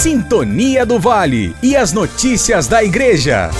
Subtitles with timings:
[0.00, 3.50] Sintonia do Vale e as notícias da Igreja.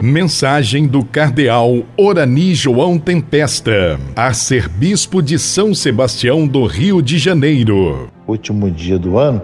[0.00, 8.08] Mensagem do Cardeal Orani João Tempesta, arcebispo de São Sebastião do Rio de Janeiro.
[8.24, 9.42] Último dia do ano,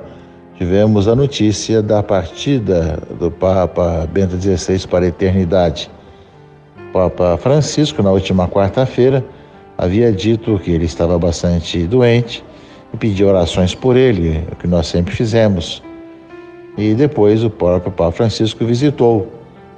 [0.56, 5.90] tivemos a notícia da partida do Papa Bento XVI para a eternidade.
[6.76, 9.26] O Papa Francisco, na última quarta-feira,
[9.76, 12.44] havia dito que ele estava bastante doente
[12.92, 15.82] e pediu orações por ele, o que nós sempre fizemos.
[16.76, 19.30] E depois o próprio Papa Francisco visitou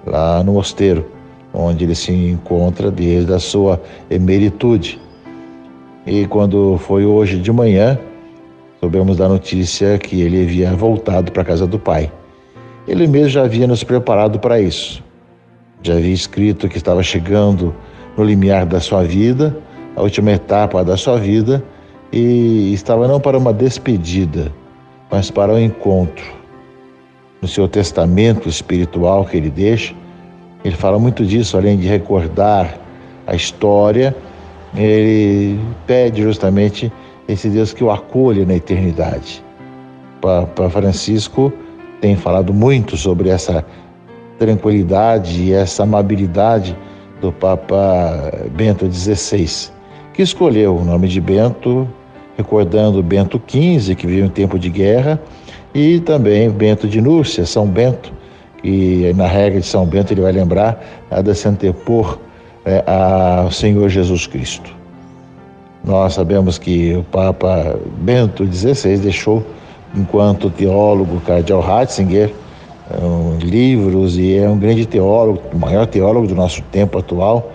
[0.07, 1.07] lá no mosteiro,
[1.53, 5.01] onde ele se encontra desde a sua emeritude.
[6.07, 7.99] E quando foi hoje de manhã,
[8.81, 12.13] soubemos da notícia que ele havia voltado para a casa do pai.
[12.87, 15.03] Ele mesmo já havia nos preparado para isso.
[15.83, 17.75] Já havia escrito que estava chegando
[18.17, 19.57] no limiar da sua vida,
[19.97, 21.65] a última etapa da sua vida,
[22.17, 24.53] e estava não para uma despedida,
[25.11, 26.25] mas para um encontro
[27.43, 29.93] no seu testamento espiritual que ele deixa,
[30.65, 32.79] ele fala muito disso, além de recordar
[33.27, 34.15] a história,
[34.77, 36.93] ele pede justamente
[37.27, 39.45] esse Deus que o acolha na eternidade.
[40.21, 41.53] Para Francisco
[42.01, 43.67] tem falado muito sobre essa
[44.39, 46.79] tranquilidade e essa amabilidade
[47.21, 49.73] do Papa Bento XVI,
[50.13, 51.89] que escolheu o nome de Bento,
[52.37, 55.21] recordando Bento XV, que viveu um tempo de guerra,
[55.75, 58.13] e também Bento de Núrcia, São Bento,
[58.63, 62.19] e na regra de São Bento ele vai lembrar a de se antepor
[62.65, 64.75] é, ao Senhor Jesus Cristo.
[65.85, 69.45] Nós sabemos que o Papa Bento XVI deixou,
[69.95, 72.33] enquanto teólogo, cardeal Ratzinger,
[73.03, 77.53] um, livros e é um grande teólogo, o maior teólogo do nosso tempo atual,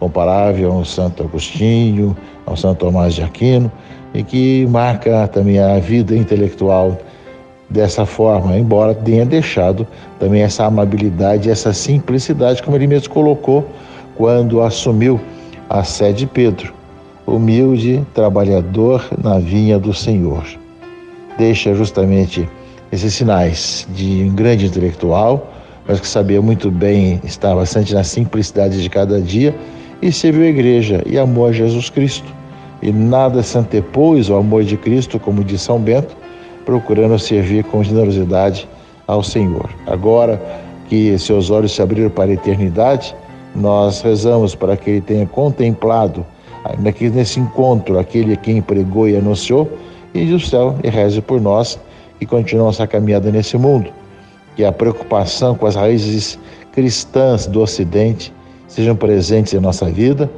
[0.00, 3.70] comparável ao Santo Agostinho, ao Santo Tomás de Aquino,
[4.18, 6.98] e que marca também a vida intelectual
[7.70, 9.86] dessa forma, embora tenha deixado
[10.18, 13.64] também essa amabilidade, essa simplicidade, como ele mesmo colocou
[14.16, 15.20] quando assumiu
[15.70, 16.74] a sede de Pedro,
[17.24, 20.44] humilde trabalhador na vinha do Senhor.
[21.38, 22.48] Deixa justamente
[22.90, 25.52] esses sinais de um grande intelectual,
[25.86, 29.54] mas que sabia muito bem estar bastante na simplicidade de cada dia
[30.02, 32.37] e serviu a igreja e amou a Jesus Cristo.
[32.80, 36.16] E nada se antepôs ao amor de Cristo, como diz São Bento,
[36.64, 38.68] procurando servir com generosidade
[39.06, 39.68] ao Senhor.
[39.86, 40.40] Agora
[40.88, 43.14] que seus olhos se abriram para a eternidade,
[43.54, 46.24] nós rezamos para que ele tenha contemplado
[47.12, 49.70] nesse encontro aquele a quem pregou e anunciou,
[50.14, 51.78] e do céu e reze por nós
[52.18, 53.90] que continuamos a caminhada nesse mundo.
[54.56, 56.38] Que a preocupação com as raízes
[56.72, 58.32] cristãs do Ocidente
[58.66, 60.30] sejam presentes em nossa vida,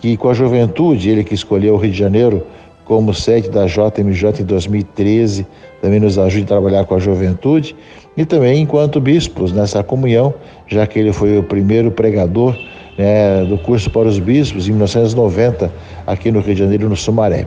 [0.00, 2.46] que com a juventude, ele que escolheu o Rio de Janeiro
[2.84, 5.46] como sede da JMJ em 2013,
[5.82, 7.76] também nos ajude a trabalhar com a juventude
[8.16, 10.34] e também enquanto bispos nessa comunhão,
[10.66, 12.56] já que ele foi o primeiro pregador
[12.96, 15.72] né, do curso para os bispos em 1990
[16.06, 17.46] aqui no Rio de Janeiro, no Sumaré.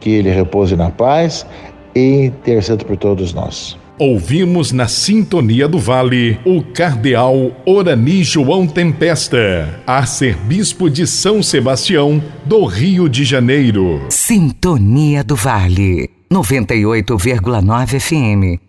[0.00, 1.46] Que ele repouse na paz
[1.94, 3.78] e interceda por todos nós.
[3.98, 12.66] Ouvimos na Sintonia do Vale o Cardeal Orani João Tempesta, arcebispo de São Sebastião, do
[12.66, 14.04] Rio de Janeiro.
[14.10, 18.66] Sintonia do Vale, 98,9 FM.